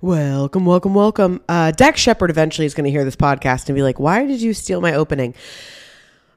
Welcome, 0.00 0.64
welcome, 0.66 0.94
welcome. 0.94 1.40
Uh, 1.48 1.70
Dax 1.72 2.00
Shepard 2.00 2.30
eventually 2.30 2.66
is 2.66 2.74
going 2.74 2.84
to 2.84 2.90
hear 2.90 3.04
this 3.04 3.16
podcast 3.16 3.68
and 3.68 3.74
be 3.74 3.82
like, 3.82 3.98
why 3.98 4.26
did 4.26 4.40
you 4.40 4.54
steal 4.54 4.80
my 4.80 4.94
opening? 4.94 5.34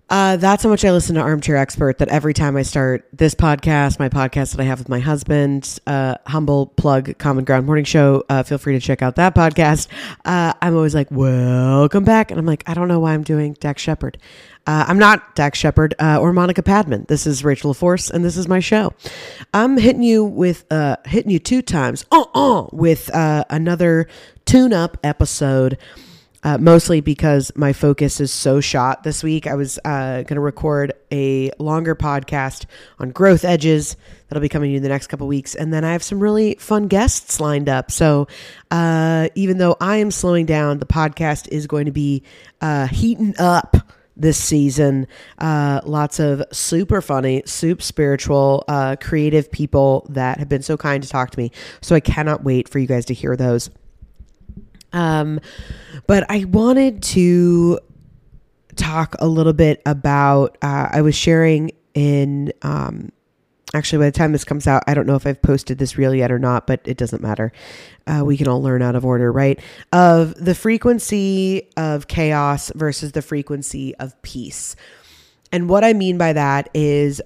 Uh, 0.07 0.37
that's 0.37 0.61
how 0.61 0.69
much 0.69 0.85
I 0.85 0.91
listen 0.91 1.15
to 1.15 1.21
Armchair 1.21 1.55
Expert. 1.55 1.97
That 1.97 2.09
every 2.09 2.33
time 2.35 2.55
I 2.55 2.61
start 2.61 3.07
this 3.11 3.33
podcast, 3.33 3.97
my 3.97 4.07
podcast 4.07 4.51
that 4.51 4.59
I 4.61 4.65
have 4.65 4.77
with 4.77 4.87
my 4.87 4.99
husband, 4.99 5.79
uh, 5.87 6.15
humble 6.27 6.67
plug, 6.67 7.17
Common 7.17 7.43
Ground 7.43 7.65
Morning 7.65 7.85
Show. 7.85 8.23
Uh, 8.29 8.43
feel 8.43 8.59
free 8.59 8.73
to 8.73 8.79
check 8.79 9.01
out 9.01 9.15
that 9.15 9.33
podcast. 9.33 9.87
Uh, 10.23 10.53
I'm 10.61 10.75
always 10.75 10.93
like, 10.93 11.09
"Welcome 11.09 12.03
back," 12.03 12.29
and 12.29 12.39
I'm 12.39 12.45
like, 12.45 12.63
I 12.67 12.75
don't 12.75 12.87
know 12.87 12.99
why 12.99 13.15
I'm 13.15 13.23
doing 13.23 13.53
Dax 13.59 13.81
Shepard. 13.81 14.19
Uh, 14.67 14.85
I'm 14.87 14.97
not 14.97 15.35
Dax 15.35 15.59
Shepard 15.59 15.93
uh, 15.99 16.19
or 16.19 16.33
Monica 16.33 16.63
Padman. 16.63 17.05
This 17.07 17.27
is 17.27 17.43
Rachel 17.43 17.73
LaForce, 17.73 18.09
and 18.09 18.25
this 18.25 18.35
is 18.35 18.47
my 18.47 18.59
show. 18.59 18.93
I'm 19.53 19.77
hitting 19.77 20.01
you 20.01 20.25
with 20.25 20.65
uh, 20.71 20.97
hitting 21.05 21.29
you 21.29 21.37
two 21.39 21.61
times, 21.61 22.03
uh, 22.11 22.25
uh, 22.33 22.67
with 22.71 23.13
uh, 23.13 23.45
another 23.49 24.07
tune-up 24.45 24.97
episode 25.03 25.77
uh, 26.43 26.59
mostly 26.59 27.01
because 27.01 27.51
my 27.55 27.73
focus 27.73 28.19
is 28.19 28.31
so 28.31 28.59
shot 28.59 29.03
this 29.03 29.23
week. 29.23 29.47
I 29.47 29.55
was 29.55 29.79
uh, 29.83 30.17
going 30.17 30.35
to 30.35 30.39
record 30.39 30.93
a 31.11 31.51
longer 31.57 31.95
podcast 31.95 32.65
on 32.99 33.09
growth 33.11 33.43
edges 33.45 33.97
that'll 34.27 34.41
be 34.41 34.49
coming 34.49 34.73
in 34.73 34.83
the 34.83 34.89
next 34.89 35.07
couple 35.07 35.27
weeks, 35.27 35.53
and 35.55 35.73
then 35.73 35.83
I 35.83 35.91
have 35.91 36.03
some 36.03 36.19
really 36.19 36.55
fun 36.55 36.87
guests 36.87 37.39
lined 37.39 37.69
up. 37.69 37.91
So 37.91 38.27
even 38.71 39.57
though 39.57 39.75
I 39.79 39.97
am 39.97 40.11
slowing 40.11 40.45
down, 40.45 40.79
the 40.79 40.85
podcast 40.85 41.47
is 41.49 41.67
going 41.67 41.85
to 41.85 41.91
be 41.91 42.23
heating 42.91 43.35
up 43.39 43.77
this 44.15 44.37
season. 44.37 45.07
Uh, 45.37 45.81
lots 45.85 46.19
of 46.19 46.43
super 46.51 47.01
funny, 47.01 47.43
super 47.45 47.81
spiritual, 47.81 48.63
uh, 48.67 48.95
creative 48.99 49.51
people 49.51 50.05
that 50.09 50.39
have 50.39 50.49
been 50.49 50.61
so 50.61 50.77
kind 50.77 51.03
to 51.03 51.09
talk 51.09 51.31
to 51.31 51.39
me. 51.39 51.51
So 51.81 51.95
I 51.95 51.99
cannot 51.99 52.43
wait 52.43 52.69
for 52.69 52.79
you 52.79 52.87
guys 52.87 53.05
to 53.05 53.13
hear 53.13 53.35
those. 53.35 53.69
Um, 54.93 55.39
but 56.07 56.29
I 56.29 56.45
wanted 56.45 57.03
to 57.03 57.79
talk 58.75 59.15
a 59.19 59.27
little 59.27 59.53
bit 59.53 59.81
about. 59.85 60.57
Uh, 60.61 60.89
I 60.91 61.01
was 61.01 61.15
sharing 61.15 61.71
in. 61.93 62.53
Um, 62.61 63.11
actually, 63.73 63.99
by 63.99 64.05
the 64.05 64.11
time 64.11 64.31
this 64.31 64.43
comes 64.43 64.67
out, 64.67 64.83
I 64.87 64.93
don't 64.93 65.07
know 65.07 65.15
if 65.15 65.25
I've 65.25 65.41
posted 65.41 65.77
this 65.77 65.97
reel 65.97 66.13
yet 66.13 66.31
or 66.31 66.39
not, 66.39 66.67
but 66.67 66.81
it 66.85 66.97
doesn't 66.97 67.21
matter. 67.21 67.51
Uh, 68.05 68.23
we 68.25 68.37
can 68.37 68.47
all 68.47 68.61
learn 68.61 68.81
out 68.81 68.95
of 68.95 69.05
order, 69.05 69.31
right? 69.31 69.59
Of 69.91 70.35
the 70.35 70.55
frequency 70.55 71.69
of 71.75 72.07
chaos 72.07 72.71
versus 72.75 73.13
the 73.13 73.21
frequency 73.21 73.95
of 73.95 74.19
peace. 74.21 74.75
And 75.51 75.69
what 75.69 75.83
I 75.83 75.93
mean 75.93 76.17
by 76.17 76.33
that 76.33 76.69
is 76.73 77.21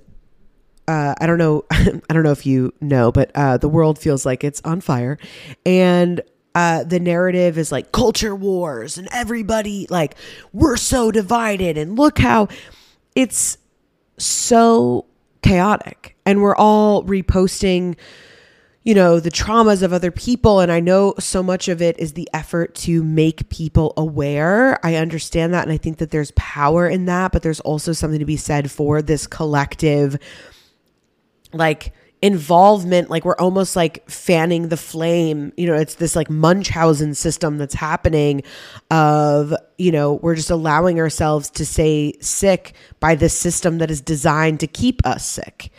uh, 0.88 1.14
I 1.22 1.28
don't 1.28 1.38
know. 1.38 1.66
I 1.72 2.14
don't 2.14 2.24
know 2.24 2.32
if 2.32 2.48
you 2.48 2.74
know, 2.82 3.12
but 3.12 3.32
uh, 3.36 3.58
the 3.58 3.70
world 3.70 4.00
feels 4.00 4.26
like 4.26 4.44
it's 4.44 4.60
on 4.66 4.82
fire, 4.82 5.20
and 5.64 6.22
uh, 6.56 6.84
the 6.84 7.00
narrative 7.00 7.58
is 7.58 7.72
like 7.72 7.92
culture 7.92 8.36
wars 8.36 8.98
and 8.98 9.08
everybody 9.12 9.86
like 9.90 10.16
we're 10.52 10.78
so 10.78 11.12
divided 11.12 11.78
and 11.78 11.96
look 11.96 12.18
how 12.18 12.48
it's 13.16 13.58
so 14.18 15.06
chaotic. 15.42 16.16
And 16.26 16.42
we're 16.42 16.56
all 16.56 17.04
reposting 17.04 17.96
you 18.84 18.96
know 18.96 19.20
the 19.20 19.30
traumas 19.30 19.84
of 19.84 19.94
other 19.94 20.10
people. 20.10 20.62
And 20.62 20.72
i 20.72 20.80
know 20.80 21.14
so 21.20 21.44
much 21.44 21.68
of 21.68 21.82
it 21.82 22.00
is 22.00 22.14
the 22.14 22.30
effort 22.34 22.76
to 22.76 23.04
make 23.04 23.50
people 23.50 23.94
aware. 23.98 24.84
I 24.86 24.96
understand 24.96 25.54
that. 25.54 25.64
And 25.64 25.72
i 25.72 25.78
think 25.78 25.98
that 25.98 26.12
there's 26.12 26.32
power 26.32 26.88
in 26.88 27.06
that. 27.06 27.32
But 27.32 27.44
there's 27.44 27.60
also 27.60 27.92
something 27.94 28.20
to 28.20 28.26
be 28.26 28.38
said 28.38 28.72
for 28.72 29.02
this 29.02 29.28
collective 29.28 30.18
like 31.54 31.94
involvement 32.22 33.10
like 33.10 33.24
we're 33.24 33.36
almost 33.36 33.76
like 33.76 34.08
fanning 34.10 34.70
the 34.70 34.78
flame. 34.78 35.54
You 35.56 35.68
know 35.68 35.76
it's 35.76 35.96
this 35.96 36.16
like 36.16 36.30
munchausen 36.30 37.16
system 37.16 37.58
that's 37.58 37.76
happening 37.76 38.44
of 38.92 39.54
you 39.78 39.92
know 39.92 40.16
we're 40.16 40.36
just 40.36 40.50
allowing 40.50 41.00
ourselves 41.00 41.50
to 41.52 41.66
stay 41.66 42.14
sick 42.20 42.74
by 43.00 43.16
this 43.16 43.38
system 43.38 43.78
that 43.78 43.90
is 43.90 44.02
designed 44.02 44.60
to 44.60 44.68
keep 44.68 45.06
us 45.06 45.26
sick. 45.26 45.72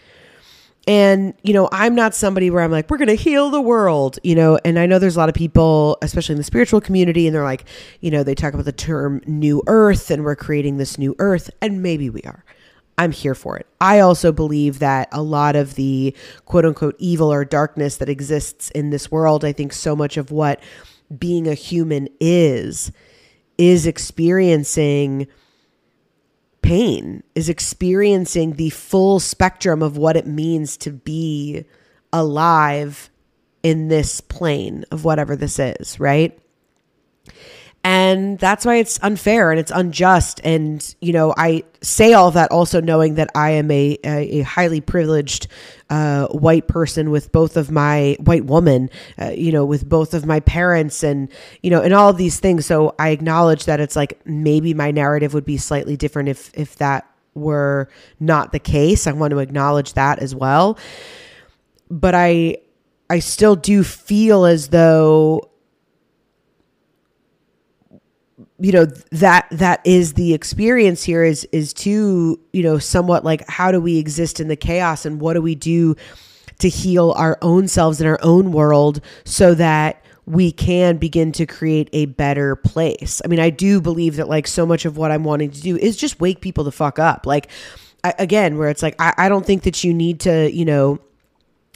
And 0.89 1.35
you 1.43 1.53
know 1.53 1.69
i'm 1.73 1.95
not 1.95 2.15
somebody 2.15 2.51
where 2.51 2.63
i'm 2.63 2.71
like 2.71 2.89
we're 2.91 2.97
going 2.97 3.09
to 3.09 3.15
heal 3.15 3.51
the 3.51 3.61
world 3.61 4.19
you 4.23 4.35
know? 4.35 4.59
And 4.65 4.79
i 4.79 4.87
know 4.87 4.99
there's 4.99 5.15
a 5.15 5.19
lot 5.19 5.29
of 5.29 5.35
people 5.35 5.99
especially 6.01 6.33
in 6.33 6.39
the 6.39 6.45
spiritual 6.45 6.81
community 6.81 7.27
and 7.27 7.35
they're 7.35 7.45
like 7.45 7.67
you 8.01 8.11
know 8.11 8.23
they 8.23 8.35
talk 8.35 8.55
about 8.55 8.65
the 8.65 8.73
term 8.73 9.21
new 9.27 9.63
earth 9.67 10.11
and 10.11 10.25
we're 10.25 10.37
creating 10.37 10.79
this 10.79 10.97
new 10.97 11.15
earth 11.19 11.51
and 11.61 11.83
maybe 11.83 12.09
we 12.09 12.23
are 12.23 12.45
I'm 13.01 13.13
here 13.13 13.35
for 13.35 13.57
it. 13.57 13.67
I 13.81 14.01
also 14.01 14.31
believe 14.31 14.79
that 14.81 15.09
a 15.11 15.23
lot 15.23 15.57
of 15.57 15.75
the 15.75 16.15
quote 16.45 16.67
unquote 16.67 16.97
evil 16.99 17.33
or 17.33 17.47
darkness 17.47 17.97
that 17.97 18.11
exists 18.11 18.71
in 18.73 18.91
this 18.91 19.11
world, 19.11 19.43
I 19.43 19.53
think 19.53 19.73
so 19.73 19.97
much 19.97 20.19
of 20.19 20.31
what 20.31 20.61
being 21.19 21.49
a 21.49 21.55
human 21.55 22.09
is, 22.21 22.93
is 23.57 23.87
experiencing 23.87 25.29
pain, 26.61 27.23
is 27.35 27.49
experiencing 27.49 28.57
the 28.57 28.69
full 28.69 29.19
spectrum 29.19 29.83
of 29.83 29.97
what 29.97 30.15
it 30.15 30.27
means 30.27 30.77
to 30.77 30.91
be 30.91 31.65
alive 32.13 33.09
in 33.63 33.89
this 33.89 34.21
plane 34.21 34.85
of 34.91 35.07
whatever 35.07 35.37
this 35.37 35.59
is, 35.59 35.99
right? 35.99 36.39
And 37.83 38.39
that's 38.39 38.67
why 38.67 38.77
it's 38.77 39.01
unfair 39.03 39.51
and 39.51 39.59
it's 39.59 39.73
unjust. 39.75 40.39
And, 40.45 40.95
you 41.01 41.15
know, 41.15 41.33
I 41.37 41.65
say 41.81 42.13
all 42.13 42.31
that 42.33 42.51
also 42.51 42.79
knowing 42.79 43.15
that 43.15 43.31
I 43.35 43.53
am 43.53 43.71
a, 43.71 43.97
a, 44.05 44.41
a 44.41 44.43
highly 44.43 44.83
privileged 44.83 45.47
uh, 45.89 46.27
white 46.29 46.69
person 46.69 47.11
with 47.11 47.33
both 47.33 47.57
of 47.57 47.71
my 47.71 48.19
white 48.21 48.45
woman, 48.45 48.91
uh, 49.19 49.31
you 49.31 49.51
know, 49.51 49.65
with 49.65 49.89
both 49.89 50.13
of 50.13 50.27
my 50.27 50.41
parents 50.41 51.03
and, 51.03 51.31
you 51.63 51.71
know, 51.71 51.81
and 51.81 51.95
all 51.95 52.13
these 52.13 52.39
things. 52.39 52.67
So 52.67 52.95
I 52.99 53.11
acknowledge 53.11 53.65
that 53.65 53.81
it's 53.81 53.97
like 53.97 54.21
maybe 54.27 54.75
my 54.75 54.91
narrative 54.91 55.33
would 55.33 55.47
be 55.47 55.57
slightly 55.57 55.97
different 55.97 56.29
if, 56.29 56.51
if 56.53 56.77
that 56.77 57.07
were 57.35 57.89
not 58.19 58.53
the 58.53 58.59
case. 58.59 59.07
I 59.07 59.13
want 59.13 59.31
to 59.31 59.39
acknowledge 59.39 59.95
that 59.95 60.19
as 60.19 60.35
well. 60.35 60.77
But 61.91 62.15
I, 62.15 62.59
I 63.09 63.21
still 63.21 63.57
do 63.57 63.83
feel 63.83 64.45
as 64.45 64.69
though 64.69 65.50
you 68.61 68.73
know 68.73 68.85
that 68.85 69.47
that 69.51 69.81
is 69.85 70.15
the 70.15 70.35
experience 70.35 71.03
here 71.03 71.25
is 71.25 71.45
is 71.53 71.73
to 71.73 72.39
you 72.53 72.63
know 72.63 72.79
somewhat 72.79 73.25
like 73.25 73.49
how 73.49 73.73
do 73.73 73.81
we 73.81 73.99
exist 73.99 74.39
in 74.39 74.49
the 74.49 74.57
chaos 74.57 75.07
and 75.07 75.21
what 75.21 75.35
do 75.35 75.43
we 75.43 75.55
do 75.55 75.97
to 76.59 76.69
heal 76.69 77.13
our 77.17 77.39
own 77.43 77.67
selves 77.67 78.01
in 78.01 78.07
our 78.07 78.19
own 78.23 78.53
world 78.53 79.01
so 79.25 79.55
that 79.55 80.05
we 80.27 80.53
can 80.53 80.97
begin 80.97 81.33
to 81.33 81.47
create 81.47 81.89
a 81.93 82.07
better 82.07 82.55
place. 82.55 83.21
I 83.25 83.29
mean, 83.29 83.41
I 83.41 83.51
do 83.51 83.81
believe 83.81 84.17
that 84.17 84.29
like 84.29 84.47
so 84.47 84.65
much 84.65 84.85
of 84.85 84.97
what 84.97 85.11
I'm 85.11 85.25
wanting 85.25 85.51
to 85.51 85.61
do 85.61 85.77
is 85.77 85.97
just 85.97 86.21
wake 86.21 86.41
people 86.41 86.63
the 86.63 86.71
fuck 86.71 86.99
up. 86.99 87.27
Like 87.27 87.51
I, 88.05 88.15
again, 88.19 88.57
where 88.57 88.69
it's 88.69 88.83
like 88.83 88.95
I, 89.01 89.13
I 89.17 89.29
don't 89.29 89.45
think 89.45 89.65
that 89.65 89.83
you 89.83 89.93
need 89.93 90.21
to, 90.21 90.53
you 90.53 90.65
know, 90.65 91.01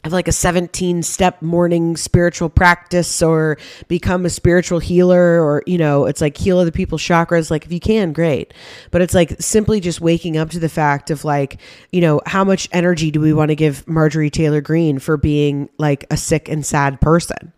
have 0.04 0.12
like 0.12 0.28
a 0.28 0.32
17 0.32 1.02
step 1.02 1.40
morning 1.40 1.96
spiritual 1.96 2.50
practice 2.50 3.22
or 3.22 3.56
become 3.88 4.26
a 4.26 4.30
spiritual 4.30 4.78
healer 4.78 5.42
or 5.42 5.62
you 5.66 5.78
know 5.78 6.04
it's 6.04 6.20
like 6.20 6.36
heal 6.36 6.58
other 6.58 6.70
people's 6.70 7.00
chakras 7.00 7.50
like 7.50 7.64
if 7.64 7.72
you 7.72 7.80
can 7.80 8.12
great. 8.12 8.52
But 8.90 9.00
it's 9.00 9.14
like 9.14 9.36
simply 9.40 9.80
just 9.80 10.02
waking 10.02 10.36
up 10.36 10.50
to 10.50 10.58
the 10.58 10.68
fact 10.68 11.10
of 11.10 11.24
like 11.24 11.58
you 11.90 12.02
know 12.02 12.20
how 12.26 12.44
much 12.44 12.68
energy 12.70 13.10
do 13.10 13.20
we 13.20 13.32
want 13.32 13.48
to 13.48 13.56
give 13.56 13.88
marjorie 13.88 14.30
taylor 14.30 14.60
greene 14.60 14.98
for 14.98 15.16
being 15.16 15.70
like 15.78 16.04
a 16.10 16.16
sick 16.18 16.48
and 16.50 16.64
sad 16.64 17.00
person? 17.00 17.52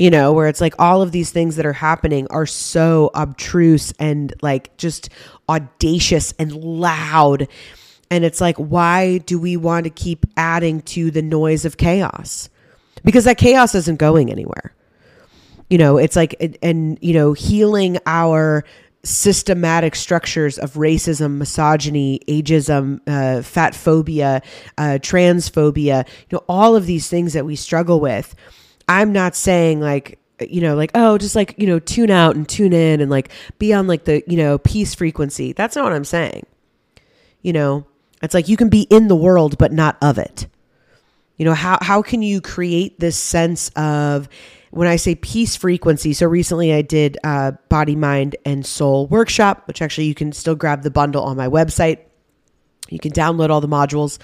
You 0.00 0.10
know 0.10 0.32
where 0.32 0.48
it's 0.48 0.60
like 0.60 0.74
all 0.80 1.00
of 1.00 1.12
these 1.12 1.30
things 1.30 1.56
that 1.56 1.66
are 1.66 1.72
happening 1.72 2.26
are 2.30 2.46
so 2.46 3.10
obtruse 3.14 3.92
and 4.00 4.34
like 4.42 4.76
just 4.76 5.10
audacious 5.48 6.34
and 6.40 6.52
loud 6.52 7.48
and 8.10 8.24
it's 8.24 8.40
like, 8.40 8.56
why 8.56 9.18
do 9.18 9.38
we 9.38 9.56
want 9.56 9.84
to 9.84 9.90
keep 9.90 10.26
adding 10.36 10.80
to 10.82 11.10
the 11.10 11.22
noise 11.22 11.64
of 11.64 11.76
chaos? 11.76 12.48
Because 13.04 13.24
that 13.24 13.38
chaos 13.38 13.74
isn't 13.74 13.98
going 13.98 14.30
anywhere. 14.30 14.74
You 15.70 15.78
know, 15.78 15.98
it's 15.98 16.16
like, 16.16 16.58
and, 16.62 16.98
you 17.02 17.12
know, 17.12 17.34
healing 17.34 17.98
our 18.06 18.64
systematic 19.04 19.94
structures 19.94 20.58
of 20.58 20.72
racism, 20.74 21.36
misogyny, 21.36 22.20
ageism, 22.26 23.00
uh, 23.06 23.42
fat 23.42 23.74
phobia, 23.74 24.42
uh, 24.76 24.98
transphobia, 25.00 26.06
you 26.06 26.36
know, 26.36 26.44
all 26.48 26.74
of 26.74 26.86
these 26.86 27.08
things 27.08 27.34
that 27.34 27.44
we 27.44 27.56
struggle 27.56 28.00
with. 28.00 28.34
I'm 28.88 29.12
not 29.12 29.36
saying 29.36 29.80
like, 29.80 30.18
you 30.40 30.60
know, 30.60 30.74
like, 30.74 30.90
oh, 30.94 31.18
just 31.18 31.36
like, 31.36 31.54
you 31.58 31.66
know, 31.66 31.78
tune 31.78 32.10
out 32.10 32.36
and 32.36 32.48
tune 32.48 32.72
in 32.72 33.00
and 33.00 33.10
like 33.10 33.30
be 33.58 33.72
on 33.72 33.86
like 33.86 34.04
the, 34.04 34.22
you 34.26 34.36
know, 34.36 34.58
peace 34.58 34.94
frequency. 34.94 35.52
That's 35.52 35.76
not 35.76 35.84
what 35.84 35.92
I'm 35.92 36.04
saying. 36.04 36.46
You 37.42 37.52
know, 37.52 37.86
it's 38.22 38.34
like 38.34 38.48
you 38.48 38.56
can 38.56 38.68
be 38.68 38.82
in 38.82 39.08
the 39.08 39.16
world, 39.16 39.58
but 39.58 39.72
not 39.72 39.96
of 40.02 40.18
it. 40.18 40.46
You 41.36 41.44
know, 41.44 41.54
how, 41.54 41.78
how 41.80 42.02
can 42.02 42.22
you 42.22 42.40
create 42.40 42.98
this 42.98 43.16
sense 43.16 43.70
of, 43.76 44.28
when 44.70 44.88
I 44.88 44.96
say 44.96 45.14
peace 45.14 45.56
frequency, 45.56 46.12
so 46.12 46.26
recently 46.26 46.72
I 46.72 46.82
did 46.82 47.16
a 47.24 47.56
body, 47.68 47.96
mind, 47.96 48.36
and 48.44 48.66
soul 48.66 49.06
workshop, 49.06 49.66
which 49.66 49.80
actually 49.80 50.06
you 50.06 50.14
can 50.14 50.32
still 50.32 50.54
grab 50.54 50.82
the 50.82 50.90
bundle 50.90 51.22
on 51.22 51.36
my 51.36 51.48
website. 51.48 52.00
You 52.88 52.98
can 52.98 53.12
download 53.12 53.50
all 53.50 53.60
the 53.60 53.68
modules. 53.68 54.18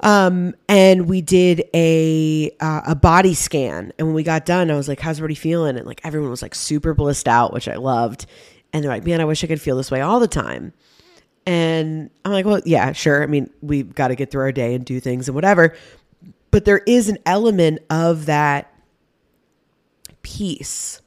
Um, 0.00 0.54
and 0.68 1.08
we 1.08 1.20
did 1.20 1.64
a 1.74 2.50
uh, 2.60 2.80
a 2.88 2.94
body 2.94 3.34
scan, 3.34 3.92
and 3.98 4.08
when 4.08 4.14
we 4.14 4.24
got 4.24 4.44
done, 4.44 4.70
I 4.70 4.74
was 4.74 4.88
like, 4.88 4.98
"How's 4.98 5.18
everybody 5.18 5.36
feeling?" 5.36 5.76
And 5.76 5.86
like 5.86 6.00
everyone 6.02 6.30
was 6.30 6.42
like 6.42 6.56
super 6.56 6.92
blissed 6.92 7.28
out, 7.28 7.52
which 7.52 7.68
I 7.68 7.76
loved. 7.76 8.26
And 8.72 8.82
they're 8.82 8.90
like, 8.90 9.06
"Man, 9.06 9.20
I 9.20 9.24
wish 9.26 9.44
I 9.44 9.46
could 9.46 9.60
feel 9.60 9.76
this 9.76 9.92
way 9.92 10.00
all 10.00 10.18
the 10.18 10.26
time." 10.26 10.72
And 11.46 12.10
I'm 12.24 12.32
like, 12.32 12.46
"Well, 12.46 12.60
yeah, 12.64 12.92
sure. 12.92 13.22
I 13.22 13.26
mean, 13.26 13.50
we've 13.62 13.94
got 13.94 14.08
to 14.08 14.14
get 14.14 14.30
through 14.30 14.42
our 14.42 14.52
day 14.52 14.74
and 14.74 14.84
do 14.84 15.00
things 15.00 15.28
and 15.28 15.34
whatever." 15.34 15.74
But 16.50 16.64
there 16.64 16.82
is 16.86 17.08
an 17.08 17.18
element 17.26 17.80
of 17.90 18.26
that 18.26 18.72
peace, 20.22 21.00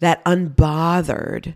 that 0.00 0.24
unbothered 0.24 1.54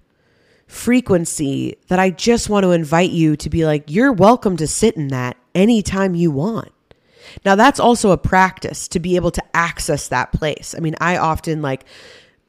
frequency 0.66 1.76
that 1.88 1.98
I 1.98 2.10
just 2.10 2.48
want 2.48 2.64
to 2.64 2.70
invite 2.70 3.10
you 3.10 3.36
to 3.36 3.50
be 3.50 3.66
like, 3.66 3.84
you're 3.90 4.12
welcome 4.12 4.56
to 4.56 4.66
sit 4.66 4.96
in 4.96 5.08
that 5.08 5.36
anytime 5.54 6.14
you 6.14 6.30
want. 6.30 6.72
Now, 7.44 7.54
that's 7.54 7.78
also 7.78 8.10
a 8.10 8.18
practice 8.18 8.88
to 8.88 8.98
be 8.98 9.16
able 9.16 9.30
to 9.32 9.42
access 9.54 10.08
that 10.08 10.32
place. 10.32 10.74
I 10.76 10.80
mean, 10.80 10.96
I 11.00 11.18
often 11.18 11.62
like 11.62 11.84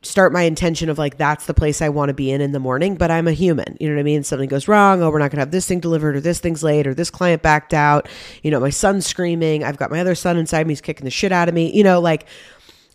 start 0.04 0.32
my 0.32 0.44
intention 0.44 0.90
of 0.90 0.98
like, 0.98 1.18
that's 1.18 1.46
the 1.46 1.54
place 1.54 1.82
I 1.82 1.90
want 1.90 2.10
to 2.10 2.14
be 2.14 2.30
in 2.30 2.42
in 2.42 2.52
the 2.52 2.60
morning, 2.60 2.96
but 2.96 3.10
I'm 3.10 3.28
a 3.28 3.32
human. 3.32 3.78
You 3.80 3.90
know 3.90 3.96
what 3.96 4.02
I 4.02 4.04
mean? 4.04 4.24
Something 4.24 4.50
goes 4.50 4.68
wrong. 4.68 5.02
Oh, 5.02 5.10
we're 5.10 5.20
not 5.20 5.32
going 5.32 5.38
to 5.38 5.42
have 5.42 5.52
this 5.52 5.68
thing 5.68 5.80
delivered, 5.80 6.16
or 6.16 6.20
this 6.20 6.40
thing's 6.40 6.64
late, 6.64 6.86
or 6.86 6.94
this 6.94 7.10
client 7.10 7.42
backed 7.42 7.74
out. 7.74 8.08
You 8.44 8.52
know, 8.52 8.60
my 8.60 8.70
son's 8.70 9.06
screaming. 9.06 9.64
I've 9.64 9.78
got 9.78 9.92
my 9.92 10.00
other 10.00 10.16
son 10.16 10.38
inside 10.38 10.68
me. 10.68 10.74
He's 10.74 10.82
kicking 10.82 11.06
the 11.06 11.12
shit 11.12 11.32
out 11.32 11.48
of 11.48 11.56
me. 11.56 11.74
You 11.76 11.84
know, 11.84 12.00
like, 12.00 12.28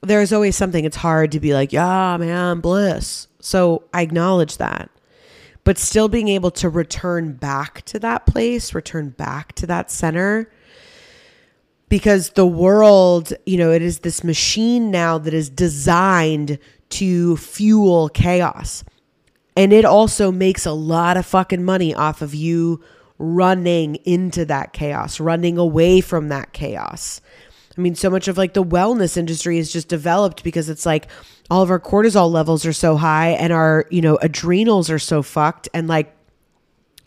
there's 0.03 0.33
always 0.33 0.55
something. 0.55 0.85
It's 0.85 0.97
hard 0.97 1.33
to 1.33 1.41
be 1.41 1.55
like, 1.55 1.73
yeah, 1.73 2.17
man, 2.19 2.61
bliss. 2.61 3.27
So 3.41 3.85
I 3.93 4.03
acknowledge 4.03 4.59
that 4.59 4.91
but 5.69 5.77
still 5.77 6.09
being 6.09 6.29
able 6.29 6.51
to 6.51 6.67
return 6.67 7.35
back 7.35 7.83
to 7.83 7.99
that 7.99 8.25
place, 8.25 8.73
return 8.73 9.11
back 9.11 9.53
to 9.53 9.67
that 9.67 9.91
center. 9.91 10.51
Because 11.91 12.31
the 12.31 12.47
world, 12.47 13.35
you 13.45 13.59
know, 13.59 13.71
it 13.71 13.83
is 13.83 13.99
this 13.99 14.25
machine 14.25 14.91
now 14.91 15.19
that 15.19 15.35
is 15.35 15.51
designed 15.51 16.59
to 16.91 17.37
fuel 17.37 18.09
chaos. 18.09 18.85
And 19.57 19.73
it 19.73 19.85
also 19.85 20.31
makes 20.31 20.67
a 20.67 20.73
lot 20.73 21.17
of 21.17 21.27
fucking 21.27 21.65
money 21.65 21.95
off 21.95 22.23
of 22.23 22.35
you 22.35 22.83
running 23.19 23.97
into 24.05 24.45
that 24.45 24.73
chaos, 24.73 25.19
running 25.19 25.59
away 25.59 26.01
from 26.01 26.29
that 26.29 26.53
chaos. 26.53 27.21
I 27.77 27.81
mean, 27.81 27.95
so 27.95 28.11
much 28.11 28.29
of 28.29 28.39
like 28.39 28.55
the 28.55 28.65
wellness 28.65 29.17
industry 29.17 29.59
is 29.59 29.73
just 29.73 29.89
developed 29.89 30.45
because 30.45 30.69
it's 30.69 30.87
like, 30.87 31.09
all 31.51 31.63
of 31.63 31.71
our 31.71 31.81
cortisol 31.81 32.31
levels 32.31 32.67
are 32.67 32.73
so 32.73 32.97
high 32.97 33.31
and 33.31 33.53
our, 33.53 33.87
you 33.91 34.03
know, 34.03 34.19
adrenals 34.21 34.91
are 34.91 34.99
so 34.99 35.23
fucked 35.23 35.69
and 35.73 35.89
like 35.89 36.15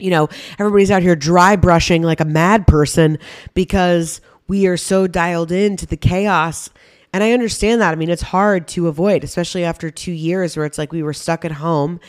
you 0.01 0.09
know, 0.09 0.27
everybody's 0.57 0.91
out 0.91 1.03
here 1.03 1.15
dry 1.15 1.55
brushing 1.55 2.01
like 2.01 2.19
a 2.19 2.25
mad 2.25 2.67
person 2.67 3.19
because 3.53 4.19
we 4.47 4.67
are 4.67 4.77
so 4.77 5.07
dialed 5.07 5.51
into 5.51 5.85
the 5.85 5.95
chaos. 5.95 6.69
And 7.13 7.23
I 7.23 7.33
understand 7.33 7.81
that. 7.81 7.91
I 7.91 7.95
mean, 7.95 8.09
it's 8.09 8.21
hard 8.21 8.67
to 8.69 8.87
avoid, 8.87 9.23
especially 9.23 9.65
after 9.65 9.91
two 9.91 10.13
years 10.13 10.55
where 10.55 10.65
it's 10.65 10.77
like 10.77 10.93
we 10.93 11.03
were 11.03 11.13
stuck 11.13 11.43
at 11.43 11.51
home 11.51 11.99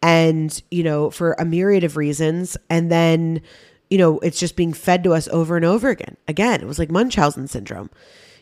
and, 0.00 0.62
you 0.70 0.84
know, 0.84 1.10
for 1.10 1.32
a 1.32 1.44
myriad 1.44 1.82
of 1.82 1.96
reasons. 1.96 2.56
And 2.70 2.90
then, 2.90 3.42
you 3.90 3.98
know, 3.98 4.20
it's 4.20 4.38
just 4.38 4.54
being 4.54 4.72
fed 4.72 5.02
to 5.04 5.14
us 5.14 5.26
over 5.28 5.56
and 5.56 5.64
over 5.64 5.88
again. 5.88 6.16
Again, 6.28 6.60
it 6.60 6.66
was 6.66 6.78
like 6.78 6.92
Munchausen 6.92 7.48
syndrome, 7.48 7.90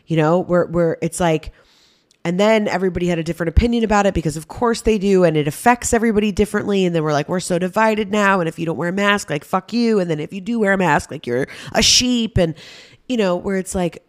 you 0.05 0.15
know, 0.15 0.39
where, 0.39 0.65
where 0.65 0.97
it's 1.01 1.19
like, 1.19 1.53
and 2.23 2.39
then 2.39 2.67
everybody 2.67 3.07
had 3.07 3.17
a 3.17 3.23
different 3.23 3.49
opinion 3.49 3.83
about 3.83 4.05
it 4.05 4.13
because, 4.13 4.37
of 4.37 4.47
course, 4.47 4.81
they 4.81 4.99
do. 4.99 5.23
And 5.23 5.35
it 5.35 5.47
affects 5.47 5.91
everybody 5.91 6.31
differently. 6.31 6.85
And 6.85 6.95
then 6.95 7.03
we're 7.03 7.13
like, 7.13 7.27
we're 7.27 7.39
so 7.39 7.57
divided 7.57 8.11
now. 8.11 8.39
And 8.39 8.47
if 8.47 8.59
you 8.59 8.67
don't 8.67 8.77
wear 8.77 8.89
a 8.89 8.93
mask, 8.93 9.31
like, 9.31 9.43
fuck 9.43 9.73
you. 9.73 9.99
And 9.99 10.07
then 10.07 10.19
if 10.19 10.31
you 10.31 10.39
do 10.39 10.59
wear 10.59 10.73
a 10.73 10.77
mask, 10.77 11.09
like, 11.09 11.25
you're 11.25 11.47
a 11.71 11.81
sheep. 11.81 12.37
And, 12.37 12.53
you 13.09 13.17
know, 13.17 13.35
where 13.35 13.57
it's 13.57 13.73
like, 13.73 14.03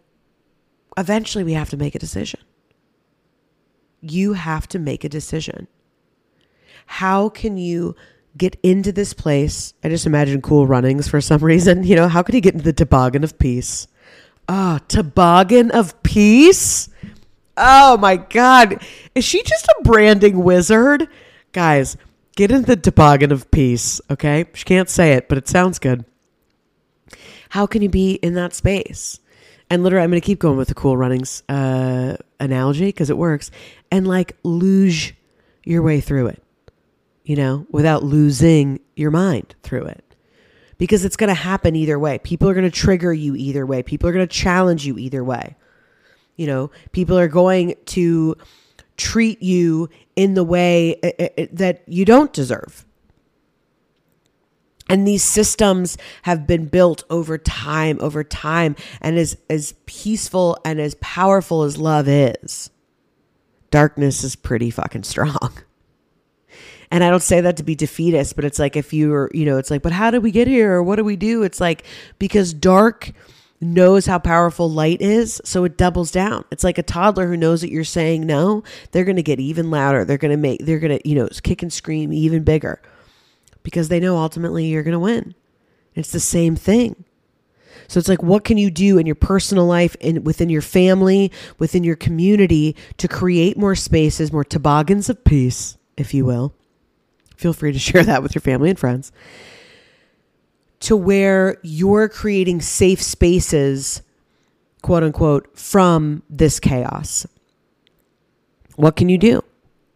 eventually 0.97 1.43
we 1.43 1.53
have 1.53 1.69
to 1.69 1.77
make 1.77 1.95
a 1.95 1.99
decision. 1.99 2.39
You 4.01 4.33
have 4.33 4.67
to 4.69 4.79
make 4.79 5.03
a 5.03 5.09
decision. 5.09 5.67
How 6.85 7.29
can 7.29 7.57
you 7.57 7.95
get 8.37 8.57
into 8.63 8.91
this 8.91 9.13
place? 9.13 9.73
I 9.83 9.89
just 9.89 10.05
imagine 10.05 10.41
cool 10.41 10.67
runnings 10.67 11.07
for 11.07 11.21
some 11.21 11.43
reason. 11.43 11.83
You 11.83 11.95
know, 11.95 12.07
how 12.07 12.23
can 12.23 12.35
you 12.35 12.41
get 12.41 12.53
into 12.53 12.65
the 12.65 12.73
toboggan 12.73 13.23
of 13.23 13.39
peace? 13.39 13.87
Ah, 14.49 14.75
oh, 14.75 14.85
toboggan 14.87 15.71
of 15.71 16.01
peace? 16.03 16.89
Oh 17.55 17.97
my 17.97 18.17
God. 18.17 18.83
Is 19.15 19.23
she 19.23 19.43
just 19.43 19.67
a 19.67 19.75
branding 19.83 20.43
wizard? 20.43 21.07
Guys, 21.51 21.97
get 22.35 22.51
into 22.51 22.65
the 22.65 22.75
toboggan 22.75 23.31
of 23.31 23.49
peace, 23.51 24.01
okay? 24.09 24.45
She 24.53 24.65
can't 24.65 24.89
say 24.89 25.13
it, 25.13 25.29
but 25.29 25.37
it 25.37 25.47
sounds 25.47 25.79
good. 25.79 26.03
How 27.49 27.67
can 27.67 27.83
you 27.83 27.89
be 27.89 28.13
in 28.15 28.33
that 28.33 28.53
space? 28.53 29.19
And 29.73 29.81
literally, 29.81 30.03
I'm 30.03 30.11
going 30.11 30.21
to 30.21 30.25
keep 30.25 30.37
going 30.37 30.55
with 30.55 30.67
the 30.67 30.75
cool 30.75 30.95
runnings 30.97 31.41
uh, 31.49 32.17
analogy 32.39 32.85
because 32.85 33.09
it 33.09 33.17
works. 33.17 33.49
And 33.89 34.07
like, 34.07 34.37
luge 34.43 35.15
your 35.63 35.81
way 35.81 35.99
through 35.99 36.27
it, 36.27 36.43
you 37.23 37.35
know, 37.35 37.65
without 37.71 38.03
losing 38.03 38.81
your 38.95 39.09
mind 39.09 39.55
through 39.63 39.85
it. 39.85 40.15
Because 40.77 41.03
it's 41.03 41.15
going 41.17 41.29
to 41.29 41.33
happen 41.33 41.75
either 41.75 41.97
way. 41.97 42.19
People 42.19 42.47
are 42.49 42.53
going 42.53 42.69
to 42.69 42.71
trigger 42.71 43.11
you 43.11 43.35
either 43.35 43.65
way. 43.65 43.81
People 43.81 44.07
are 44.07 44.13
going 44.13 44.27
to 44.27 44.31
challenge 44.31 44.85
you 44.85 44.99
either 44.99 45.23
way. 45.23 45.55
You 46.35 46.45
know, 46.45 46.69
people 46.91 47.17
are 47.17 47.27
going 47.27 47.73
to 47.85 48.35
treat 48.97 49.41
you 49.41 49.89
in 50.15 50.35
the 50.35 50.43
way 50.43 50.99
eh, 51.01 51.13
eh, 51.17 51.29
eh, 51.35 51.47
that 51.51 51.81
you 51.87 52.05
don't 52.05 52.31
deserve. 52.31 52.85
And 54.89 55.07
these 55.07 55.23
systems 55.23 55.97
have 56.23 56.45
been 56.45 56.65
built 56.65 57.03
over 57.09 57.37
time, 57.37 57.97
over 58.01 58.23
time. 58.23 58.75
And 59.01 59.17
as, 59.17 59.37
as 59.49 59.73
peaceful 59.85 60.57
and 60.65 60.79
as 60.79 60.95
powerful 60.95 61.63
as 61.63 61.77
love 61.77 62.07
is, 62.07 62.69
darkness 63.71 64.23
is 64.23 64.35
pretty 64.35 64.69
fucking 64.69 65.03
strong. 65.03 65.51
And 66.91 67.03
I 67.03 67.09
don't 67.09 67.23
say 67.23 67.41
that 67.41 67.57
to 67.57 67.63
be 67.63 67.73
defeatist, 67.73 68.35
but 68.35 68.45
it's 68.45 68.59
like 68.59 68.75
if 68.75 68.93
you're, 68.93 69.31
you 69.33 69.45
know, 69.45 69.57
it's 69.57 69.71
like, 69.71 69.81
but 69.81 69.91
how 69.91 70.11
did 70.11 70.21
we 70.21 70.29
get 70.29 70.47
here? 70.47 70.73
Or 70.73 70.83
what 70.83 70.97
do 70.97 71.03
we 71.03 71.15
do? 71.15 71.41
It's 71.41 71.59
like 71.59 71.85
because 72.19 72.53
dark 72.53 73.11
knows 73.59 74.05
how 74.05 74.19
powerful 74.19 74.69
light 74.69 75.01
is, 75.01 75.41
so 75.43 75.63
it 75.63 75.75
doubles 75.75 76.11
down. 76.11 76.45
It's 76.51 76.63
like 76.63 76.77
a 76.77 76.83
toddler 76.83 77.27
who 77.27 77.35
knows 77.35 77.61
that 77.61 77.71
you're 77.71 77.83
saying 77.83 78.27
no, 78.27 78.61
they're 78.91 79.05
going 79.05 79.15
to 79.15 79.23
get 79.23 79.39
even 79.39 79.71
louder. 79.71 80.05
They're 80.05 80.19
going 80.19 80.31
to 80.31 80.37
make 80.37 80.63
they're 80.63 80.77
going 80.77 80.99
to, 80.99 81.09
you 81.09 81.15
know, 81.15 81.27
kick 81.41 81.63
and 81.63 81.73
scream 81.73 82.13
even 82.13 82.43
bigger 82.43 82.79
because 83.63 83.89
they 83.89 83.99
know 83.99 84.17
ultimately 84.17 84.65
you're 84.65 84.83
going 84.83 84.93
to 84.93 84.99
win. 84.99 85.35
It's 85.95 86.11
the 86.11 86.19
same 86.19 86.55
thing. 86.55 87.05
So 87.87 87.99
it's 87.99 88.09
like 88.09 88.23
what 88.23 88.43
can 88.43 88.57
you 88.57 88.71
do 88.71 88.97
in 88.97 89.05
your 89.05 89.15
personal 89.15 89.65
life 89.65 89.95
and 90.01 90.25
within 90.25 90.49
your 90.49 90.61
family, 90.61 91.31
within 91.59 91.83
your 91.83 91.95
community 91.95 92.75
to 92.97 93.07
create 93.07 93.57
more 93.57 93.75
spaces, 93.75 94.31
more 94.31 94.43
toboggans 94.43 95.09
of 95.09 95.23
peace, 95.23 95.77
if 95.97 96.13
you 96.13 96.25
will. 96.25 96.53
Feel 97.35 97.53
free 97.53 97.71
to 97.71 97.79
share 97.91 98.03
that 98.03 98.23
with 98.23 98.35
your 98.35 98.41
family 98.41 98.69
and 98.69 98.79
friends 98.79 99.11
to 100.83 100.97
where 100.97 101.57
you're 101.63 102.09
creating 102.09 102.59
safe 102.59 103.01
spaces, 103.01 104.01
quote 104.81 105.01
unquote, 105.01 105.57
from 105.57 106.21
this 106.29 106.59
chaos. 106.59 107.25
What 108.75 108.97
can 108.97 109.07
you 109.07 109.17
do? 109.17 109.41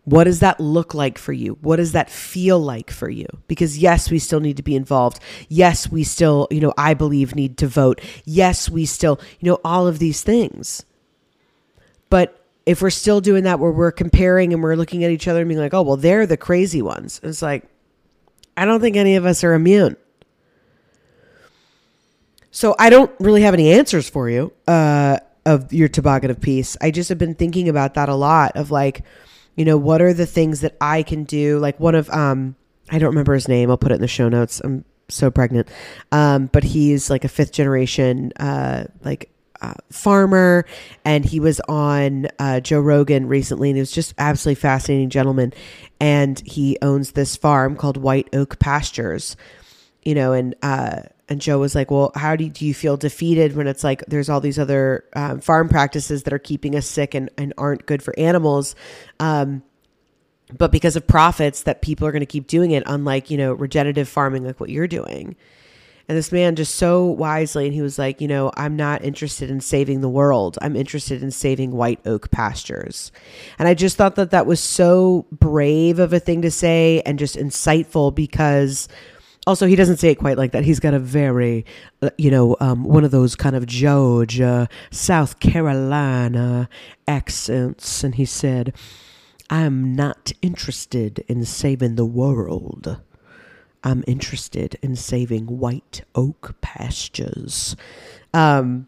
What 0.07 0.23
does 0.23 0.39
that 0.39 0.61
look 0.61 0.93
like 0.93 1.17
for 1.17 1.33
you? 1.33 1.57
What 1.59 1.75
does 1.75 1.91
that 1.91 2.09
feel 2.09 2.61
like 2.61 2.91
for 2.91 3.09
you? 3.09 3.25
Because 3.49 3.77
yes, 3.77 4.09
we 4.09 4.19
still 4.19 4.39
need 4.39 4.55
to 4.55 4.63
be 4.63 4.73
involved. 4.73 5.19
Yes, 5.49 5.91
we 5.91 6.05
still, 6.05 6.47
you 6.49 6.61
know, 6.61 6.73
I 6.77 6.93
believe 6.93 7.35
need 7.35 7.57
to 7.57 7.67
vote. 7.67 7.99
Yes, 8.23 8.69
we 8.69 8.85
still, 8.85 9.19
you 9.41 9.49
know, 9.49 9.59
all 9.65 9.85
of 9.85 9.99
these 9.99 10.21
things. 10.21 10.85
But 12.09 12.41
if 12.65 12.81
we're 12.81 12.89
still 12.89 13.19
doing 13.19 13.43
that 13.43 13.59
where 13.59 13.69
we're 13.69 13.91
comparing 13.91 14.53
and 14.53 14.63
we're 14.63 14.77
looking 14.77 15.03
at 15.03 15.11
each 15.11 15.27
other 15.27 15.41
and 15.41 15.49
being 15.49 15.59
like, 15.59 15.73
oh, 15.73 15.81
well, 15.81 15.97
they're 15.97 16.25
the 16.25 16.37
crazy 16.37 16.81
ones. 16.81 17.19
It's 17.21 17.41
like, 17.41 17.65
I 18.55 18.63
don't 18.63 18.79
think 18.79 18.95
any 18.95 19.17
of 19.17 19.25
us 19.25 19.43
are 19.43 19.55
immune. 19.55 19.97
So 22.49 22.77
I 22.79 22.89
don't 22.89 23.11
really 23.19 23.41
have 23.41 23.53
any 23.53 23.73
answers 23.73 24.09
for 24.09 24.29
you 24.29 24.53
uh, 24.69 25.17
of 25.45 25.73
your 25.73 25.89
toboggan 25.89 26.31
of 26.31 26.39
peace. 26.39 26.77
I 26.79 26.91
just 26.91 27.09
have 27.09 27.17
been 27.17 27.35
thinking 27.35 27.67
about 27.67 27.95
that 27.95 28.07
a 28.07 28.15
lot 28.15 28.55
of 28.55 28.71
like, 28.71 29.03
you 29.57 29.65
know, 29.65 29.75
what 29.75 30.01
are 30.01 30.13
the 30.13 30.25
things 30.25 30.61
that 30.61 30.77
I 30.79 31.03
can 31.03 31.25
do? 31.25 31.59
Like 31.59 31.79
one 31.79 31.95
of, 31.95 32.09
um, 32.11 32.55
I 32.89 32.99
don't 32.99 33.09
remember 33.09 33.33
his 33.33 33.49
name. 33.49 33.69
I'll 33.69 33.77
put 33.77 33.91
it 33.91 33.95
in 33.95 34.01
the 34.01 34.07
show 34.07 34.29
notes. 34.29 34.61
I'm 34.63 34.85
so 35.09 35.29
pregnant. 35.29 35.67
Um, 36.11 36.45
but 36.47 36.63
he's 36.63 37.09
like 37.09 37.25
a 37.25 37.27
fifth 37.27 37.51
generation, 37.51 38.31
uh, 38.39 38.85
like 39.03 39.29
uh, 39.61 39.73
farmer, 39.91 40.65
and 41.03 41.25
he 41.25 41.39
was 41.39 41.59
on 41.61 42.27
uh, 42.39 42.59
Joe 42.59 42.79
Rogan 42.79 43.27
recently, 43.27 43.69
and 43.69 43.77
he 43.77 43.81
was 43.81 43.91
just 43.91 44.13
absolutely 44.17 44.61
fascinating 44.61 45.09
gentleman. 45.09 45.53
And 45.99 46.39
he 46.45 46.77
owns 46.81 47.11
this 47.11 47.35
farm 47.35 47.75
called 47.75 47.97
White 47.97 48.29
Oak 48.33 48.59
Pastures, 48.59 49.35
you 50.03 50.13
know, 50.13 50.33
and 50.33 50.55
uh, 50.61 51.01
and 51.29 51.41
Joe 51.41 51.59
was 51.59 51.75
like, 51.75 51.91
"Well, 51.91 52.11
how 52.15 52.35
do 52.35 52.45
you, 52.45 52.49
do 52.49 52.65
you 52.65 52.73
feel 52.73 52.97
defeated 52.97 53.55
when 53.55 53.67
it's 53.67 53.83
like 53.83 54.05
there's 54.07 54.29
all 54.29 54.39
these 54.39 54.57
other 54.59 55.05
um, 55.13 55.39
farm 55.41 55.69
practices 55.69 56.23
that 56.23 56.33
are 56.33 56.39
keeping 56.39 56.75
us 56.75 56.85
sick 56.85 57.13
and, 57.13 57.29
and 57.37 57.53
aren't 57.57 57.85
good 57.85 58.01
for 58.01 58.17
animals, 58.17 58.75
um, 59.19 59.63
but 60.57 60.71
because 60.71 60.95
of 60.95 61.05
profits 61.05 61.63
that 61.63 61.81
people 61.81 62.07
are 62.07 62.11
going 62.11 62.21
to 62.21 62.25
keep 62.25 62.47
doing 62.47 62.71
it, 62.71 62.83
unlike 62.85 63.29
you 63.29 63.37
know 63.37 63.53
regenerative 63.53 64.07
farming 64.07 64.45
like 64.45 64.59
what 64.59 64.69
you're 64.69 64.87
doing." 64.87 65.35
And 66.09 66.17
this 66.17 66.31
man 66.31 66.55
just 66.55 66.75
so 66.75 67.03
wisely, 67.03 67.65
and 67.65 67.73
he 67.73 67.81
was 67.81 67.99
like, 67.99 68.21
you 68.21 68.29
know, 68.29 68.49
I'm 68.55 68.77
not 68.77 69.03
interested 69.03 69.49
in 69.49 69.59
saving 69.59 69.99
the 69.99 70.07
world. 70.07 70.57
I'm 70.61 70.77
interested 70.77 71.21
in 71.21 71.31
saving 71.31 71.71
white 71.71 71.99
oak 72.05 72.31
pastures. 72.31 73.11
And 73.59 73.67
I 73.67 73.73
just 73.73 73.97
thought 73.97 74.15
that 74.15 74.31
that 74.31 74.45
was 74.45 74.61
so 74.61 75.25
brave 75.33 75.99
of 75.99 76.13
a 76.13 76.19
thing 76.21 76.43
to 76.43 76.51
say 76.51 77.01
and 77.05 77.19
just 77.19 77.35
insightful 77.35 78.15
because 78.15 78.87
also 79.47 79.65
he 79.65 79.75
doesn't 79.75 79.97
say 79.97 80.09
it 80.09 80.15
quite 80.15 80.37
like 80.37 80.51
that. 80.51 80.65
He's 80.65 80.79
got 80.79 80.93
a 80.93 80.99
very, 80.99 81.65
uh, 82.01 82.09
you 82.17 82.29
know, 82.29 82.57
um, 82.59 82.83
one 82.83 83.05
of 83.05 83.11
those 83.11 83.35
kind 83.35 83.55
of 83.55 83.65
Georgia, 83.65 84.67
South 84.91 85.39
Carolina 85.39 86.69
accents. 87.07 88.03
And 88.03 88.15
he 88.15 88.25
said, 88.25 88.75
I'm 89.49 89.95
not 89.95 90.33
interested 90.41 91.23
in 91.29 91.45
saving 91.45 91.95
the 91.95 92.05
world. 92.05 92.99
I'm 93.83 94.03
interested 94.05 94.77
in 94.81 94.97
saving 94.97 95.45
white 95.45 96.01
oak 96.13 96.55
pastures. 96.59 97.77
Um, 98.33 98.87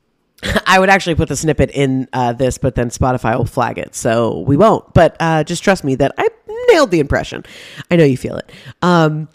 I 0.66 0.78
would 0.78 0.90
actually 0.90 1.16
put 1.16 1.28
the 1.28 1.34
snippet 1.34 1.70
in 1.72 2.06
uh, 2.12 2.34
this, 2.34 2.56
but 2.56 2.76
then 2.76 2.90
Spotify 2.90 3.36
will 3.36 3.44
flag 3.44 3.78
it, 3.78 3.96
so 3.96 4.40
we 4.40 4.56
won't. 4.56 4.94
But 4.94 5.16
uh, 5.18 5.42
just 5.42 5.64
trust 5.64 5.82
me 5.82 5.96
that 5.96 6.14
I 6.16 6.28
nailed 6.70 6.92
the 6.92 7.00
impression. 7.00 7.44
I 7.90 7.96
know 7.96 8.04
you 8.04 8.16
feel 8.16 8.36
it. 8.36 8.52
Um, 8.80 9.28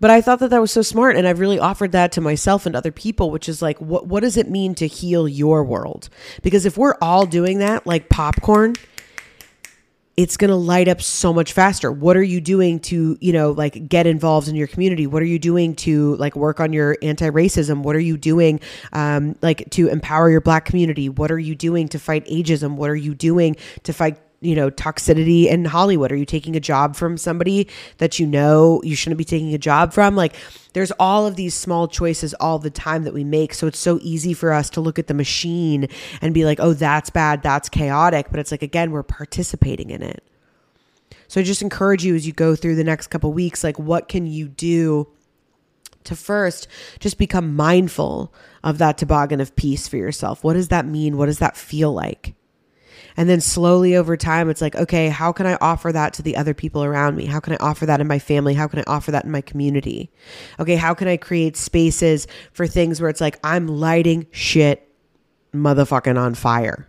but 0.00 0.10
I 0.10 0.20
thought 0.20 0.40
that 0.40 0.50
that 0.50 0.60
was 0.60 0.72
so 0.72 0.82
smart, 0.82 1.16
and 1.16 1.28
I've 1.28 1.40
really 1.40 1.58
offered 1.58 1.92
that 1.92 2.12
to 2.12 2.20
myself 2.20 2.66
and 2.66 2.74
other 2.74 2.90
people, 2.90 3.30
which 3.30 3.48
is 3.48 3.62
like, 3.62 3.78
what 3.78 4.06
what 4.06 4.20
does 4.20 4.36
it 4.36 4.50
mean 4.50 4.74
to 4.76 4.86
heal 4.86 5.28
your 5.28 5.62
world? 5.62 6.08
Because 6.42 6.66
if 6.66 6.76
we're 6.76 6.96
all 7.00 7.26
doing 7.26 7.58
that, 7.58 7.86
like 7.86 8.08
popcorn, 8.08 8.74
it's 10.16 10.36
going 10.36 10.50
to 10.50 10.56
light 10.56 10.86
up 10.86 11.00
so 11.00 11.32
much 11.32 11.52
faster. 11.54 11.90
What 11.90 12.14
are 12.16 12.22
you 12.22 12.42
doing 12.42 12.80
to, 12.80 13.16
you 13.20 13.32
know, 13.32 13.52
like 13.52 13.88
get 13.88 14.06
involved 14.06 14.48
in 14.48 14.54
your 14.54 14.66
community? 14.66 15.06
What 15.06 15.22
are 15.22 15.26
you 15.26 15.38
doing 15.38 15.74
to 15.76 16.16
like 16.16 16.36
work 16.36 16.60
on 16.60 16.74
your 16.74 16.98
anti-racism? 17.00 17.82
What 17.82 17.96
are 17.96 18.00
you 18.00 18.18
doing 18.18 18.60
um, 18.92 19.36
like 19.40 19.70
to 19.70 19.88
empower 19.88 20.28
your 20.28 20.42
black 20.42 20.66
community? 20.66 21.08
What 21.08 21.30
are 21.30 21.38
you 21.38 21.54
doing 21.54 21.88
to 21.88 21.98
fight 21.98 22.26
ageism? 22.26 22.76
What 22.76 22.90
are 22.90 22.96
you 22.96 23.14
doing 23.14 23.56
to 23.84 23.94
fight 23.94 24.18
you 24.40 24.54
know, 24.54 24.70
toxicity 24.70 25.46
in 25.46 25.66
Hollywood? 25.66 26.10
Are 26.10 26.16
you 26.16 26.24
taking 26.24 26.56
a 26.56 26.60
job 26.60 26.96
from 26.96 27.18
somebody 27.18 27.68
that 27.98 28.18
you 28.18 28.26
know 28.26 28.80
you 28.82 28.96
shouldn't 28.96 29.18
be 29.18 29.24
taking 29.24 29.52
a 29.54 29.58
job 29.58 29.92
from? 29.92 30.16
Like, 30.16 30.34
there's 30.72 30.92
all 30.92 31.26
of 31.26 31.36
these 31.36 31.54
small 31.54 31.88
choices 31.88 32.32
all 32.34 32.58
the 32.58 32.70
time 32.70 33.04
that 33.04 33.12
we 33.12 33.22
make. 33.22 33.52
So 33.52 33.66
it's 33.66 33.78
so 33.78 33.98
easy 34.02 34.32
for 34.32 34.52
us 34.52 34.70
to 34.70 34.80
look 34.80 34.98
at 34.98 35.08
the 35.08 35.14
machine 35.14 35.88
and 36.22 36.32
be 36.32 36.44
like, 36.44 36.58
oh, 36.58 36.72
that's 36.72 37.10
bad, 37.10 37.42
that's 37.42 37.68
chaotic. 37.68 38.28
But 38.30 38.40
it's 38.40 38.50
like, 38.50 38.62
again, 38.62 38.92
we're 38.92 39.02
participating 39.02 39.90
in 39.90 40.02
it. 40.02 40.24
So 41.28 41.40
I 41.40 41.44
just 41.44 41.62
encourage 41.62 42.04
you 42.04 42.14
as 42.14 42.26
you 42.26 42.32
go 42.32 42.56
through 42.56 42.76
the 42.76 42.84
next 42.84 43.08
couple 43.08 43.32
weeks, 43.32 43.62
like, 43.62 43.78
what 43.78 44.08
can 44.08 44.26
you 44.26 44.48
do? 44.48 45.08
to 46.02 46.16
first 46.16 46.66
just 46.98 47.18
become 47.18 47.54
mindful 47.54 48.32
of 48.64 48.78
that 48.78 48.96
toboggan 48.96 49.38
of 49.38 49.54
peace 49.54 49.86
for 49.86 49.98
yourself. 49.98 50.42
What 50.42 50.54
does 50.54 50.68
that 50.68 50.86
mean? 50.86 51.18
What 51.18 51.26
does 51.26 51.40
that 51.40 51.58
feel 51.58 51.92
like? 51.92 52.34
And 53.16 53.28
then 53.28 53.40
slowly 53.40 53.96
over 53.96 54.16
time, 54.16 54.48
it's 54.48 54.60
like, 54.60 54.76
okay, 54.76 55.08
how 55.08 55.32
can 55.32 55.46
I 55.46 55.56
offer 55.60 55.92
that 55.92 56.14
to 56.14 56.22
the 56.22 56.36
other 56.36 56.54
people 56.54 56.84
around 56.84 57.16
me? 57.16 57.26
How 57.26 57.40
can 57.40 57.52
I 57.52 57.56
offer 57.60 57.86
that 57.86 58.00
in 58.00 58.06
my 58.06 58.18
family? 58.18 58.54
How 58.54 58.68
can 58.68 58.78
I 58.80 58.84
offer 58.86 59.10
that 59.10 59.24
in 59.24 59.30
my 59.30 59.40
community? 59.40 60.10
Okay, 60.58 60.76
how 60.76 60.94
can 60.94 61.08
I 61.08 61.16
create 61.16 61.56
spaces 61.56 62.26
for 62.52 62.66
things 62.66 63.00
where 63.00 63.10
it's 63.10 63.20
like, 63.20 63.38
I'm 63.42 63.66
lighting 63.66 64.26
shit 64.30 64.88
motherfucking 65.52 66.18
on 66.18 66.34
fire? 66.34 66.88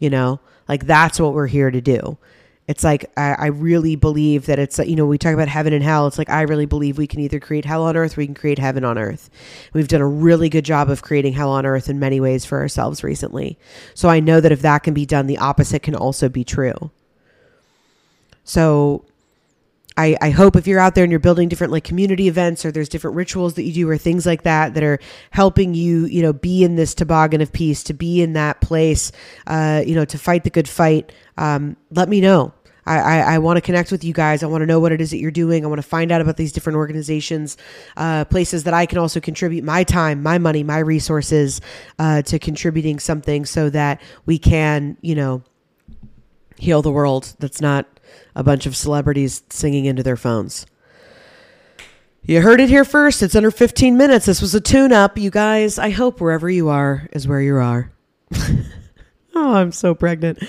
You 0.00 0.10
know, 0.10 0.40
like 0.68 0.86
that's 0.86 1.18
what 1.18 1.34
we're 1.34 1.46
here 1.46 1.70
to 1.70 1.80
do. 1.80 2.18
It's 2.68 2.84
like 2.84 3.10
I, 3.16 3.32
I, 3.32 3.46
really 3.46 3.96
believe 3.96 4.44
that 4.46 4.58
it's 4.58 4.78
you 4.78 4.94
know 4.94 5.06
we 5.06 5.16
talk 5.16 5.32
about 5.32 5.48
heaven 5.48 5.72
and 5.72 5.82
hell. 5.82 6.06
It's 6.06 6.18
like 6.18 6.28
I 6.28 6.42
really 6.42 6.66
believe 6.66 6.98
we 6.98 7.06
can 7.06 7.20
either 7.20 7.40
create 7.40 7.64
hell 7.64 7.84
on 7.84 7.96
earth 7.96 8.18
we 8.18 8.26
can 8.26 8.34
create 8.34 8.58
heaven 8.58 8.84
on 8.84 8.98
earth. 8.98 9.30
We've 9.72 9.88
done 9.88 10.02
a 10.02 10.06
really 10.06 10.50
good 10.50 10.66
job 10.66 10.90
of 10.90 11.00
creating 11.00 11.32
hell 11.32 11.50
on 11.50 11.64
earth 11.64 11.88
in 11.88 11.98
many 11.98 12.20
ways 12.20 12.44
for 12.44 12.58
ourselves 12.58 13.02
recently. 13.02 13.58
So 13.94 14.10
I 14.10 14.20
know 14.20 14.40
that 14.42 14.52
if 14.52 14.60
that 14.60 14.82
can 14.82 14.92
be 14.92 15.06
done, 15.06 15.26
the 15.26 15.38
opposite 15.38 15.82
can 15.82 15.94
also 15.94 16.28
be 16.28 16.44
true. 16.44 16.90
So 18.44 19.06
I, 19.98 20.16
I 20.22 20.30
hope 20.30 20.54
if 20.54 20.68
you're 20.68 20.78
out 20.78 20.94
there 20.94 21.02
and 21.02 21.10
you're 21.10 21.18
building 21.18 21.48
different 21.48 21.72
like 21.72 21.82
community 21.82 22.28
events 22.28 22.64
or 22.64 22.70
there's 22.70 22.88
different 22.88 23.16
rituals 23.16 23.54
that 23.54 23.64
you 23.64 23.72
do 23.72 23.90
or 23.90 23.98
things 23.98 24.24
like 24.26 24.44
that 24.44 24.74
that 24.74 24.84
are 24.84 25.00
helping 25.32 25.74
you, 25.74 26.06
you 26.06 26.22
know, 26.22 26.32
be 26.32 26.62
in 26.62 26.76
this 26.76 26.94
toboggan 26.94 27.40
of 27.40 27.52
peace, 27.52 27.82
to 27.82 27.92
be 27.92 28.22
in 28.22 28.34
that 28.34 28.60
place, 28.60 29.10
uh, 29.48 29.82
you 29.84 29.96
know, 29.96 30.04
to 30.04 30.16
fight 30.16 30.44
the 30.44 30.50
good 30.50 30.68
fight, 30.68 31.12
um, 31.36 31.76
let 31.90 32.08
me 32.08 32.20
know. 32.20 32.54
I, 32.88 32.98
I, 32.98 33.34
I 33.34 33.38
want 33.38 33.58
to 33.58 33.60
connect 33.60 33.92
with 33.92 34.02
you 34.02 34.14
guys. 34.14 34.42
I 34.42 34.46
want 34.46 34.62
to 34.62 34.66
know 34.66 34.80
what 34.80 34.92
it 34.92 35.00
is 35.00 35.10
that 35.10 35.18
you're 35.18 35.30
doing. 35.30 35.64
I 35.64 35.68
want 35.68 35.80
to 35.80 35.86
find 35.86 36.10
out 36.10 36.20
about 36.20 36.36
these 36.36 36.52
different 36.52 36.76
organizations, 36.76 37.56
uh, 37.96 38.24
places 38.24 38.64
that 38.64 38.74
I 38.74 38.86
can 38.86 38.98
also 38.98 39.20
contribute 39.20 39.62
my 39.62 39.84
time, 39.84 40.22
my 40.22 40.38
money, 40.38 40.62
my 40.62 40.78
resources 40.78 41.60
uh, 41.98 42.22
to 42.22 42.38
contributing 42.38 42.98
something 42.98 43.44
so 43.44 43.68
that 43.70 44.00
we 44.24 44.38
can, 44.38 44.96
you 45.02 45.14
know, 45.14 45.42
heal 46.56 46.82
the 46.82 46.90
world 46.90 47.34
that's 47.38 47.60
not 47.60 47.86
a 48.34 48.42
bunch 48.42 48.66
of 48.66 48.74
celebrities 48.74 49.42
singing 49.50 49.84
into 49.84 50.02
their 50.02 50.16
phones. 50.16 50.66
You 52.22 52.42
heard 52.42 52.60
it 52.60 52.68
here 52.68 52.84
first. 52.84 53.22
It's 53.22 53.34
under 53.34 53.50
15 53.50 53.96
minutes. 53.96 54.26
This 54.26 54.42
was 54.42 54.54
a 54.54 54.60
tune 54.60 54.92
up. 54.92 55.16
You 55.16 55.30
guys, 55.30 55.78
I 55.78 55.90
hope 55.90 56.20
wherever 56.20 56.48
you 56.50 56.68
are 56.68 57.08
is 57.12 57.26
where 57.26 57.40
you 57.40 57.56
are. 57.56 57.90
oh, 59.34 59.54
I'm 59.54 59.72
so 59.72 59.94
pregnant. 59.94 60.42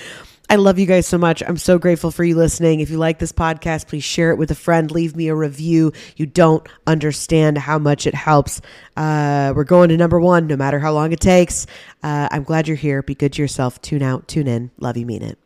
I 0.50 0.56
love 0.56 0.80
you 0.80 0.86
guys 0.86 1.06
so 1.06 1.16
much. 1.16 1.44
I'm 1.46 1.56
so 1.56 1.78
grateful 1.78 2.10
for 2.10 2.24
you 2.24 2.34
listening. 2.34 2.80
If 2.80 2.90
you 2.90 2.98
like 2.98 3.20
this 3.20 3.30
podcast, 3.30 3.86
please 3.86 4.02
share 4.02 4.32
it 4.32 4.36
with 4.36 4.50
a 4.50 4.56
friend. 4.56 4.90
Leave 4.90 5.14
me 5.14 5.28
a 5.28 5.34
review. 5.34 5.92
You 6.16 6.26
don't 6.26 6.68
understand 6.88 7.56
how 7.56 7.78
much 7.78 8.04
it 8.04 8.16
helps. 8.16 8.60
Uh, 8.96 9.52
we're 9.54 9.62
going 9.62 9.90
to 9.90 9.96
number 9.96 10.18
one, 10.18 10.48
no 10.48 10.56
matter 10.56 10.80
how 10.80 10.92
long 10.92 11.12
it 11.12 11.20
takes. 11.20 11.68
Uh, 12.02 12.28
I'm 12.32 12.42
glad 12.42 12.66
you're 12.66 12.76
here. 12.76 13.00
Be 13.00 13.14
good 13.14 13.34
to 13.34 13.42
yourself. 13.42 13.80
Tune 13.80 14.02
out, 14.02 14.26
tune 14.26 14.48
in. 14.48 14.72
Love 14.80 14.96
you, 14.96 15.06
mean 15.06 15.22
it. 15.22 15.39